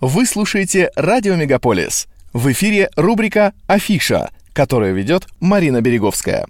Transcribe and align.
Вы 0.00 0.24
слушаете 0.24 0.90
«Радио 0.96 1.34
Мегаполис». 1.34 2.08
В 2.32 2.50
эфире 2.52 2.88
рубрика 2.96 3.52
«Афиша», 3.66 4.30
которую 4.54 4.94
ведет 4.94 5.26
Марина 5.40 5.82
Береговская. 5.82 6.46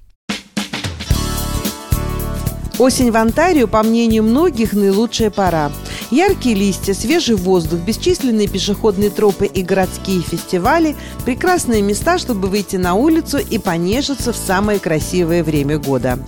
Осень 2.79 3.11
в 3.11 3.17
Онтарио, 3.17 3.67
по 3.67 3.83
мнению 3.83 4.23
многих, 4.23 4.73
наилучшая 4.73 5.31
пора. 5.31 5.73
Яркие 6.13 6.55
листья, 6.55 6.95
свежий 6.95 7.35
воздух, 7.35 7.81
бесчисленные 7.81 8.47
пешеходные 8.47 9.11
тропы 9.11 9.47
и 9.47 9.65
городские 9.65 10.23
фестивали– 10.23 10.95
прекрасные 11.25 11.83
места, 11.83 12.19
чтобы 12.19 12.47
выйти 12.47 12.77
на 12.77 12.95
улицу 12.95 13.39
и 13.39 13.59
понежиться 13.59 14.33
в 14.33 14.37
самое 14.37 14.79
красивое 14.79 15.43
время 15.43 15.79
года. 15.79 16.21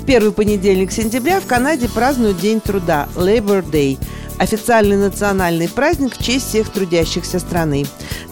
В 0.00 0.06
первый 0.06 0.30
понедельник 0.30 0.92
сентября 0.92 1.40
в 1.40 1.46
Канаде 1.46 1.88
празднуют 1.88 2.38
День 2.38 2.60
труда– 2.60 3.08
Labor 3.16 3.68
Day– 3.68 3.98
официальный 4.38 4.96
национальный 4.96 5.68
праздник 5.68 6.16
в 6.16 6.22
честь 6.22 6.48
всех 6.48 6.70
трудящихся 6.70 7.38
страны. 7.38 7.86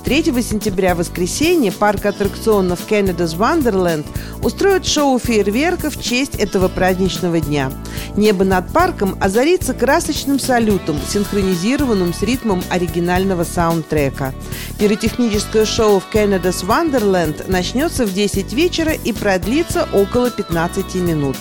3 0.07 0.23
сентября, 0.41 0.95
воскресенье, 0.95 1.73
парк 1.73 2.07
аттракционов 2.07 2.89
Canada's 2.89 3.37
Wonderland 3.37 4.07
устроит 4.41 4.87
шоу 4.87 5.19
фейерверков 5.19 5.97
в 5.97 6.01
честь 6.01 6.37
этого 6.37 6.69
праздничного 6.69 7.41
дня. 7.41 7.73
Небо 8.17 8.45
над 8.45 8.73
парком 8.73 9.17
озарится 9.21 9.75
красочным 9.75 10.39
салютом, 10.39 10.97
синхронизированным 11.09 12.15
с 12.15 12.23
ритмом 12.23 12.63
оригинального 12.71 13.43
саундтрека. 13.43 14.33
Пиротехническое 14.79 15.65
шоу 15.65 15.99
в 15.99 16.15
Canada's 16.15 16.65
Wonderland 16.65 17.51
начнется 17.51 18.07
в 18.07 18.15
10 18.15 18.53
вечера 18.53 18.93
и 18.93 19.13
продлится 19.13 19.89
около 19.93 20.31
15 20.31 20.95
минут. 20.95 21.37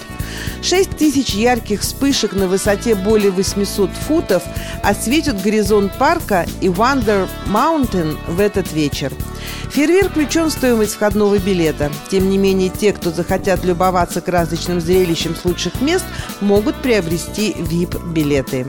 6 0.61 0.97
тысяч 0.97 1.33
ярких 1.33 1.81
вспышек 1.81 2.33
на 2.33 2.47
высоте 2.47 2.95
более 2.95 3.31
800 3.31 3.89
футов 3.91 4.43
осветят 4.83 5.41
горизонт 5.41 5.97
парка 5.97 6.45
и 6.61 6.67
Wonder 6.67 7.27
Mountain 7.47 8.17
в 8.27 8.39
этот 8.55 8.71
вечер. 8.73 9.11
Фейерверк 9.71 10.11
включен 10.11 10.45
в 10.45 10.51
стоимость 10.51 10.93
входного 10.93 11.37
билета. 11.37 11.91
Тем 12.09 12.29
не 12.29 12.37
менее, 12.37 12.69
те, 12.69 12.93
кто 12.93 13.11
захотят 13.11 13.63
любоваться 13.65 14.21
красочным 14.21 14.79
зрелищем 14.79 15.35
с 15.35 15.43
лучших 15.45 15.81
мест, 15.81 16.05
могут 16.41 16.75
приобрести 16.81 17.51
VIP-билеты. 17.51 18.67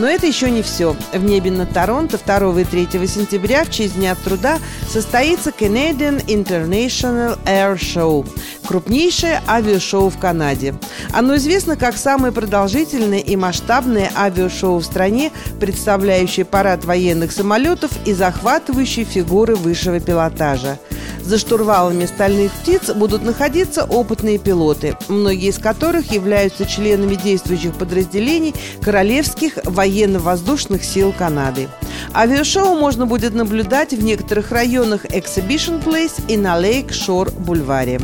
Но 0.00 0.08
это 0.08 0.26
еще 0.26 0.50
не 0.50 0.62
все. 0.62 0.96
В 1.12 1.22
небе 1.22 1.50
над 1.50 1.74
Торонто 1.74 2.16
2 2.16 2.62
и 2.62 2.64
3 2.64 3.06
сентября 3.06 3.64
в 3.64 3.70
честь 3.70 3.96
Дня 3.96 4.14
труда 4.14 4.58
состоится 4.88 5.50
Canadian 5.50 6.24
International 6.24 7.38
Air 7.44 7.76
Show– 7.76 8.26
крупнейшее 8.66 9.42
авиашоу 9.46 10.08
в 10.08 10.16
Канаде. 10.16 10.74
Оно 11.12 11.36
известно 11.36 11.76
как 11.76 11.98
самое 11.98 12.32
продолжительное 12.32 13.18
и 13.18 13.36
масштабное 13.36 14.10
авиашоу 14.16 14.78
в 14.78 14.84
стране, 14.84 15.32
представляющее 15.58 16.46
парад 16.46 16.86
военных 16.86 17.30
самолетов 17.32 17.90
и 18.06 18.14
захватывающие 18.14 19.04
фигуры 19.04 19.54
высшего 19.54 20.00
пилотажа. 20.00 20.78
За 21.22 21.38
штурвалами 21.38 22.06
стальных 22.06 22.52
птиц 22.52 22.90
будут 22.94 23.22
находиться 23.22 23.84
опытные 23.84 24.38
пилоты, 24.38 24.96
многие 25.08 25.48
из 25.48 25.58
которых 25.58 26.12
являются 26.12 26.66
членами 26.66 27.14
действующих 27.14 27.74
подразделений 27.74 28.54
Королевских 28.82 29.58
военно-воздушных 29.64 30.84
сил 30.84 31.14
Канады. 31.16 31.68
Авиашоу 32.12 32.74
можно 32.74 33.06
будет 33.06 33.34
наблюдать 33.34 33.92
в 33.92 34.02
некоторых 34.02 34.50
районах 34.50 35.04
Exhibition 35.04 35.82
Place 35.84 36.20
и 36.28 36.36
на 36.36 36.56
Лейк 36.56 36.92
Шор 36.92 37.30
бульваре. 37.30 38.00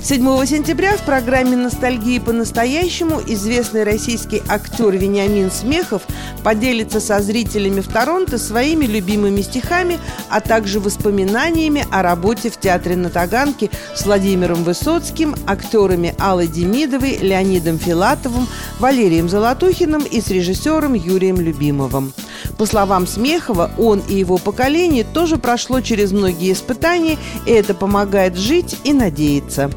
7 0.00 0.46
сентября 0.46 0.96
в 0.96 1.02
программе 1.02 1.56
«Ностальгии 1.56 2.20
по-настоящему» 2.20 3.20
известный 3.26 3.82
российский 3.82 4.40
актер 4.48 4.96
Вениамин 4.96 5.50
Смехов 5.50 6.02
поделится 6.44 7.00
со 7.00 7.20
зрителями 7.20 7.80
в 7.80 7.88
Торонто 7.88 8.38
своими 8.38 8.86
любимыми 8.86 9.42
стихами, 9.42 9.98
а 10.30 10.40
также 10.40 10.78
воспоминаниями 10.78 11.84
о 11.90 12.02
работе 12.02 12.48
в 12.48 12.58
Театре 12.60 12.94
на 12.94 13.10
Таганке 13.10 13.70
с 13.94 14.06
Владимиром 14.06 14.62
Высоцким, 14.62 15.34
актерами 15.48 16.14
Аллой 16.20 16.46
Демидовой, 16.46 17.18
Леонидом 17.18 17.80
Филатовым, 17.80 18.46
Валерием 18.78 19.28
Золотухиным 19.28 20.04
и 20.04 20.20
с 20.20 20.28
режиссером 20.28 20.94
Юрием 20.94 21.40
Любимовым. 21.40 22.12
По 22.56 22.66
словам 22.66 23.06
Смехова, 23.06 23.72
он 23.76 24.00
и 24.08 24.14
его 24.14 24.38
поколение 24.38 25.04
тоже 25.04 25.38
прошло 25.38 25.80
через 25.80 26.12
многие 26.12 26.52
испытания, 26.52 27.18
и 27.46 27.50
это 27.50 27.74
помогает 27.74 28.36
жить 28.36 28.76
и 28.84 28.92
надеяться. 28.92 29.70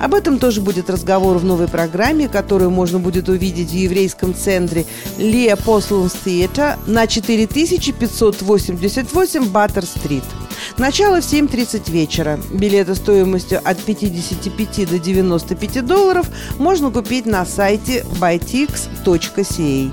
Об 0.00 0.14
этом 0.14 0.38
тоже 0.38 0.60
будет 0.60 0.90
разговор 0.90 1.38
в 1.38 1.44
новой 1.44 1.68
программе, 1.68 2.28
которую 2.28 2.70
можно 2.70 2.98
будет 2.98 3.28
увидеть 3.28 3.70
в 3.70 3.74
еврейском 3.74 4.34
центре 4.34 4.84
Лея 5.18 5.56
Посланс 5.56 6.16
Theatre 6.24 6.76
на 6.86 7.06
4588 7.06 9.48
Баттер-стрит. 9.48 10.24
Начало 10.78 11.20
в 11.20 11.24
7.30 11.24 11.90
вечера. 11.90 12.40
Билеты 12.52 12.94
стоимостью 12.94 13.60
от 13.64 13.78
55 13.78 14.90
до 14.90 14.98
95 14.98 15.86
долларов 15.86 16.26
можно 16.58 16.90
купить 16.90 17.26
на 17.26 17.46
сайте 17.46 18.04
bytix.ca. 18.20 19.92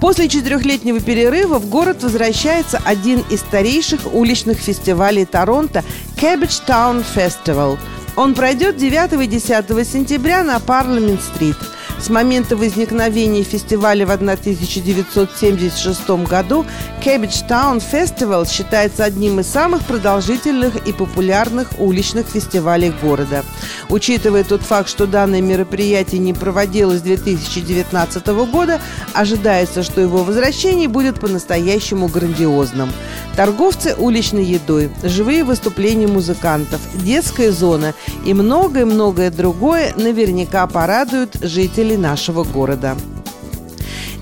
После 0.00 0.28
четырехлетнего 0.28 1.00
перерыва 1.00 1.58
в 1.58 1.68
город 1.68 2.02
возвращается 2.02 2.80
один 2.84 3.24
из 3.30 3.40
старейших 3.40 4.12
уличных 4.12 4.58
фестивалей 4.58 5.24
Торонто– 5.24 5.82
Cabbage 6.16 6.62
Town 6.66 7.04
Festival. 7.14 7.78
Он 8.16 8.34
пройдет 8.34 8.78
9 8.78 9.22
и 9.22 9.26
10 9.26 9.86
сентября 9.86 10.42
на 10.42 10.58
Парламент-стрит– 10.58 11.56
с 11.98 12.10
момента 12.10 12.56
возникновения 12.56 13.42
фестиваля 13.42 14.06
в 14.06 14.10
1976 14.10 16.08
году 16.28 16.66
Cabbage 17.02 17.48
Town 17.48 17.82
Festival 17.92 18.48
считается 18.48 19.04
одним 19.04 19.40
из 19.40 19.46
самых 19.46 19.82
продолжительных 19.84 20.86
и 20.86 20.92
популярных 20.92 21.68
уличных 21.78 22.26
фестивалей 22.26 22.92
города. 23.02 23.44
Учитывая 23.88 24.44
тот 24.44 24.62
факт, 24.62 24.88
что 24.88 25.06
данное 25.06 25.40
мероприятие 25.40 26.20
не 26.20 26.34
проводилось 26.34 26.98
с 26.98 27.02
2019 27.02 28.26
года, 28.50 28.80
ожидается, 29.14 29.82
что 29.82 30.00
его 30.00 30.22
возвращение 30.22 30.88
будет 30.88 31.18
по-настоящему 31.18 32.08
грандиозным. 32.08 32.92
Торговцы 33.36 33.94
уличной 33.98 34.44
едой, 34.44 34.90
живые 35.02 35.44
выступления 35.44 36.06
музыкантов, 36.06 36.80
детская 36.94 37.52
зона 37.52 37.92
и 38.24 38.32
многое-многое 38.32 39.30
другое 39.30 39.92
наверняка 39.94 40.66
порадуют 40.66 41.36
жителей 41.42 41.98
нашего 41.98 42.44
города. 42.44 42.96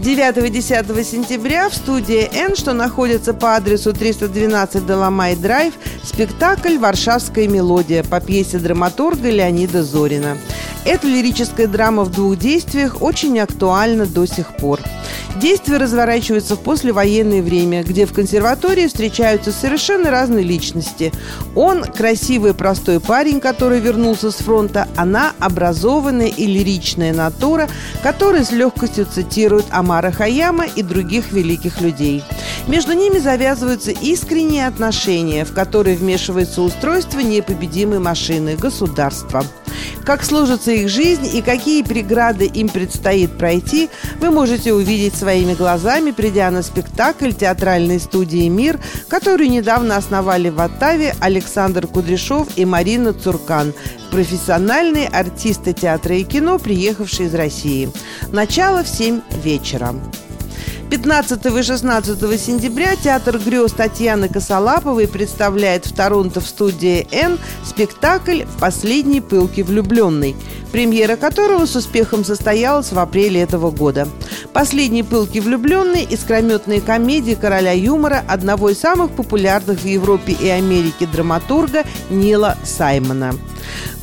9-10 0.01 1.05
сентября 1.05 1.71
в 1.71 1.75
студии 1.75 2.29
«Н», 2.35 2.57
что 2.57 2.73
находится 2.73 3.33
по 3.33 3.55
адресу 3.55 3.93
312 3.93 4.85
Доломай 4.85 5.37
Драйв, 5.37 5.75
спектакль 6.03 6.77
«Варшавская 6.77 7.47
мелодия» 7.47 8.03
по 8.03 8.21
пьесе 8.21 8.59
драматурга 8.59 9.31
Леонида 9.31 9.85
Зорина. 9.85 10.37
Эта 10.85 11.07
лирическая 11.07 11.69
драма 11.69 12.03
в 12.03 12.11
двух 12.11 12.37
действиях 12.37 13.01
очень 13.01 13.39
актуальна 13.39 14.07
до 14.07 14.27
сих 14.27 14.57
пор. 14.57 14.81
Действие 15.41 15.79
разворачивается 15.79 16.55
в 16.55 16.61
послевоенное 16.61 17.43
время, 17.43 17.83
где 17.83 18.07
в 18.07 18.13
консерватории 18.13 18.87
встречаются 18.87 19.51
совершенно 19.51 20.11
разные 20.11 20.45
личности. 20.45 21.13
Он– 21.57 21.85
красивый 21.97 22.55
простой 22.55 23.01
парень, 23.01 23.41
который 23.41 23.81
вернулся 23.81 24.31
с 24.31 24.37
фронта, 24.37 24.87
она– 24.97 25.33
образованная 25.41 26.29
и 26.29 26.47
лиричная 26.47 27.13
натура, 27.13 27.69
которая 28.03 28.45
с 28.45 28.53
легкостью 28.53 29.07
цитирует 29.07 29.67
Амара 29.71 30.13
Хаяма 30.13 30.67
и 30.67 30.83
других 30.83 31.33
великих 31.33 31.81
людей. 31.81 32.23
Между 32.69 32.93
ними 32.93 33.19
завязываются 33.19 33.91
искренние 33.91 34.69
отношения, 34.69 35.45
в 35.45 35.53
которые 35.53 35.97
вмешивается 35.97 36.63
устройство 36.63 37.19
непобедимой 37.19 37.99
машины– 37.99 38.57
государства. 38.59 39.45
Как 40.05 40.23
сложится 40.23 40.71
их 40.71 40.91
жизнь 40.91 41.27
и 41.35 41.41
какие 41.41 41.83
преграды 41.83 42.45
им 42.45 42.69
предстоит 42.69 43.39
пройти, 43.39 43.89
вы 44.21 44.31
можете 44.31 44.75
увидеть 44.75 45.15
своими 45.15 45.55
глазами, 45.55 46.11
придя 46.11 46.51
на 46.51 46.63
спектакль 46.63 47.33
театральной 47.33 47.99
студии 47.99 48.49
«Мир», 48.49 48.79
которую 49.09 49.49
недавно 49.49 49.97
основали 49.97 50.51
в 50.51 50.61
Оттаве 50.61 51.15
Александр 51.21 51.87
Кудряшов 51.87 52.49
и 52.57 52.67
Марина 52.67 53.15
Цуркан, 53.15 53.73
профессиональные 54.11 55.09
артисты 55.09 55.73
театра 55.73 56.17
и 56.17 56.25
кино, 56.25 56.59
приехавшие 56.59 57.29
из 57.29 57.35
России. 57.35 57.91
Начало 58.31 58.85
в 58.85 58.89
7 58.89 59.23
вечера. 59.43 59.95
15 60.91 61.47
и 61.47 61.63
16 61.63 62.41
сентября 62.41 62.97
театр 62.97 63.39
грез 63.39 63.73
Татьяны 63.73 64.29
Косолаповой 64.29 65.09
представляет 65.09 65.87
в 65.87 65.95
Торонто 65.95 66.41
в 66.41 66.47
студии 66.47 67.07
«Н» 67.11 67.39
спектакль 67.65 68.43
«В 68.45 68.61
последней 68.61 69.21
пылке 69.21 69.65
влюбленный», 69.65 70.37
премьера 70.73 71.17
которого 71.17 71.67
с 71.67 71.75
успехом 71.75 72.25
состоялась 72.25 72.93
в 72.93 72.99
апреле 72.99 73.41
этого 73.41 73.71
года. 73.71 74.07
«Последний 74.53 75.03
пылки 75.03 75.39
влюбленный»– 75.39 76.07
искрометная 76.11 76.81
комедия 76.81 77.37
короля 77.37 77.73
юмора 77.73 78.23
одного 78.29 78.71
из 78.71 78.79
самых 78.79 79.11
популярных 79.13 79.81
в 79.81 79.87
Европе 79.87 80.33
и 80.33 80.49
Америке 80.49 81.07
драматурга 81.07 81.85
Нила 82.11 82.57
Саймона. 82.65 83.35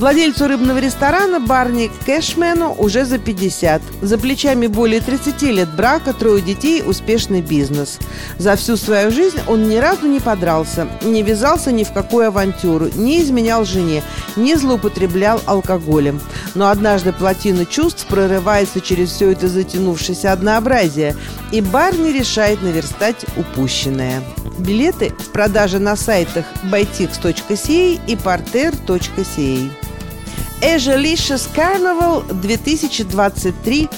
Владельцу 0.02 0.48
рыбного 0.48 0.80
ресторана 0.80 1.40
Барни 1.40 1.92
Кэшмену 2.08 2.74
уже 2.74 3.06
за 3.06 3.20
50. 3.20 3.84
За 4.02 4.18
плечами 4.18 4.66
более 4.66 5.00
30 5.00 5.44
лет 5.44 5.70
брака, 5.76 6.12
трое 6.14 6.42
детей, 6.42 6.82
успешный 6.84 7.44
бизнес. 7.44 8.00
За 8.40 8.56
всю 8.56 8.78
свою 8.78 9.12
жизнь 9.12 9.38
он 9.48 9.70
ни 9.70 9.76
разу 9.76 10.08
не 10.08 10.20
подрался, 10.20 10.88
не 11.04 11.22
вязался 11.22 11.72
ни 11.72 11.84
в 11.84 11.94
какую 11.94 12.30
авантюру, 12.30 12.90
не 12.96 13.22
изменял 13.22 13.64
жене, 13.64 14.02
не 14.36 14.56
злоупотреблял 14.56 15.40
алкоголем. 15.46 16.20
Но 16.56 16.70
однажды 16.72 17.14
плотина 17.14 17.68
чувств 17.68 18.08
прорывается 18.08 18.82
через 18.82 19.12
все 19.12 19.34
это 19.34 19.48
затянувшееся 19.48 20.32
однообразие, 20.32 21.16
и 21.52 21.62
Барни 21.62 22.10
решает 22.10 22.64
наверстать 22.64 23.24
упущенное. 23.38 24.24
Билеты 24.58 25.14
в 25.20 25.30
продаже 25.30 25.78
на 25.78 25.96
сайтах 25.96 26.46
bytix.ca 26.64 28.00
и 28.08 28.16
parter.ca. 28.16 29.91
Эжелicious 30.62 31.48
Carnival 31.48 32.24
2023 32.42 33.90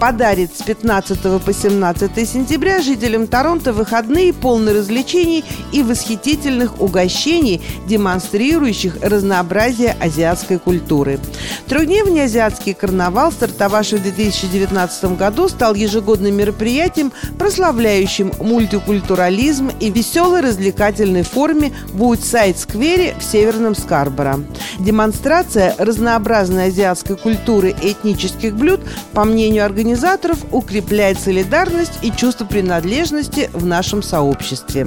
подарит 0.00 0.56
с 0.56 0.62
15 0.62 1.42
по 1.44 1.52
17 1.52 2.28
сентября 2.28 2.80
жителям 2.80 3.26
Торонто 3.26 3.74
выходные 3.74 4.32
полные 4.32 4.74
развлечений 4.74 5.44
и 5.72 5.82
восхитительных 5.82 6.80
угощений, 6.80 7.60
демонстрирующих 7.86 8.96
разнообразие 9.02 9.94
азиатской 10.00 10.58
культуры. 10.58 11.20
Трехдневный 11.66 12.24
азиатский 12.24 12.72
карнавал, 12.72 13.30
стартовавший 13.30 13.98
в 13.98 14.02
2019 14.02 15.18
году, 15.18 15.48
стал 15.50 15.74
ежегодным 15.74 16.34
мероприятием, 16.34 17.12
прославляющим 17.38 18.32
мультикультурализм 18.40 19.70
и 19.80 19.90
веселой 19.90 20.40
развлекательной 20.40 21.24
форме 21.24 21.74
в 21.92 22.02
Уитсайд-сквере 22.02 23.16
в 23.20 23.22
Северном 23.22 23.74
Скарборо. 23.74 24.40
Демонстрация 24.78 25.74
разнообразной 25.76 26.68
азиатской 26.68 27.18
культуры 27.18 27.74
и 27.82 27.92
этнических 27.92 28.56
блюд, 28.56 28.80
по 29.12 29.26
мнению 29.26 29.66
организации, 29.66 29.89
организаторов 29.90 30.38
укрепляет 30.52 31.18
солидарность 31.18 31.98
и 32.02 32.12
чувство 32.12 32.44
принадлежности 32.44 33.50
в 33.52 33.66
нашем 33.66 34.04
сообществе. 34.04 34.86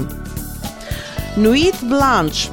Нуит 1.36 1.76
Бланш 1.82 2.50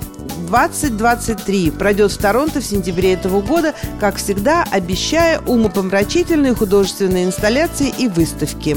2023 0.49 1.71
пройдет 1.71 2.11
в 2.11 2.19
Торонто 2.19 2.61
в 2.61 2.65
сентябре 2.65 3.13
этого 3.13 3.41
года, 3.41 3.73
как 4.01 4.17
всегда, 4.17 4.65
обещая 4.73 5.41
умопомрачительные 5.47 6.55
художественные 6.55 7.27
инсталляции 7.27 7.95
и 7.97 8.09
выставки. 8.09 8.77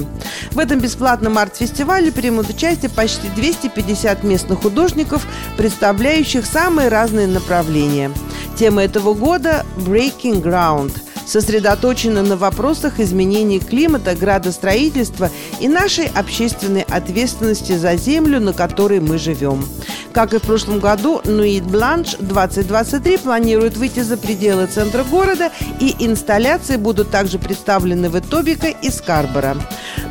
В 0.52 0.60
этом 0.60 0.80
бесплатном 0.80 1.40
арт-фестивале 1.40 2.12
примут 2.12 2.50
участие 2.50 2.92
почти 2.92 3.28
250 3.36 4.24
местных 4.24 4.62
художников, 4.62 5.26
представляющих 5.58 6.46
самые 6.46 6.90
разные 6.90 7.26
направления. 7.26 8.12
Тема 8.56 8.84
этого 8.84 9.16
года– 9.16 9.66
«Breaking 9.78 10.44
Ground»– 10.44 10.92
сосредоточена 11.26 12.24
на 12.24 12.38
вопросах 12.38 13.00
изменения 13.00 13.60
климата, 13.60 14.16
градостроительства 14.16 15.30
и 15.60 15.68
нашей 15.68 16.08
общественной 16.08 16.82
ответственности 16.82 17.74
за 17.74 17.96
землю, 17.96 18.40
на 18.40 18.54
которой 18.54 19.00
мы 19.00 19.18
живем. 19.18 19.66
Как 20.14 20.36
и 20.36 20.38
в 20.38 20.44
прошлом 20.44 20.80
году, 20.80 21.22
Нуит 21.26 21.64
Бланш 21.64 22.16
2023 22.20 23.18
планирует 23.18 23.78
выйти 23.78 24.02
за 24.02 24.16
пределы 24.16 24.68
центра 24.68 25.04
города, 25.04 25.50
и 25.80 25.96
инсталляции 26.00 26.78
будут 26.78 27.10
также 27.10 27.40
представлены 27.40 28.12
в 28.12 28.20
Этобико 28.20 28.68
и 28.68 28.92
Скарборо. 28.92 29.58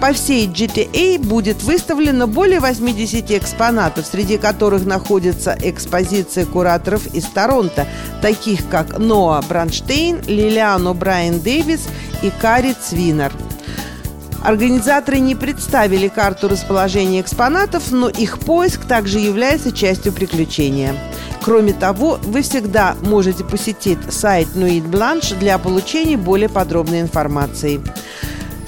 По 0.01 0.13
всей 0.13 0.49
GTA 0.49 1.21
будет 1.21 1.63
выставлено 1.63 2.27
более 2.27 2.59
80 2.59 3.31
экспонатов, 3.31 4.05
среди 4.05 4.39
которых 4.39 4.85
находится 4.85 5.57
экспозиция 5.63 6.47
кураторов 6.47 7.07
из 7.15 7.25
Торонто, 7.27 7.87
таких 8.21 8.69
как 8.69 8.99
Ноа 8.99 9.41
Бранштейн, 9.49 10.21
Лилиано 10.27 10.95
Брайан 10.95 11.39
Дэвис 11.39 11.87
и 12.23 12.33
Кари 12.41 12.75
Цвинер. 12.75 13.33
Организаторы 14.45 15.21
не 15.21 15.37
представили 15.37 16.09
карту 16.09 16.49
расположения 16.49 17.21
экспонатов, 17.21 17.93
но 17.93 18.09
их 18.09 18.41
поиск 18.41 18.85
также 18.87 19.21
является 19.21 19.71
частью 19.71 20.13
приключения. 20.13 20.95
Кроме 21.43 21.73
того, 21.73 22.19
вы 22.23 22.43
всегда 22.43 22.97
можете 23.03 23.45
посетить 23.45 23.99
сайт 24.11 24.49
Nuit 24.55 24.89
Blanche 24.91 25.39
для 25.39 25.59
получения 25.59 26.17
более 26.17 26.49
подробной 26.49 27.01
информации. 27.01 27.81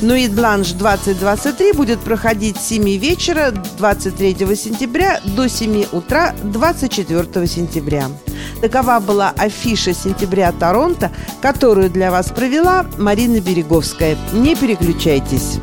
Нуит 0.01 0.33
Бланш 0.35 0.73
2023 0.73 1.73
будет 1.73 2.01
проходить 2.01 2.57
с 2.57 2.69
7 2.69 2.83
вечера 2.99 3.53
23 3.79 4.35
сентября 4.55 5.21
до 5.25 5.49
7 5.49 5.87
утра 5.93 6.35
24 6.43 7.47
сентября. 7.47 8.09
Такова 8.61 9.01
была 9.01 9.33
афиша 9.37 9.93
сентября 9.93 10.53
Торонто, 10.53 11.11
которую 11.43 11.91
для 11.91 12.11
вас 12.11 12.29
провела 12.31 12.87
Марина 12.99 13.41
Береговская. 13.41 14.17
Не 14.33 14.55
переключайтесь. 14.55 15.59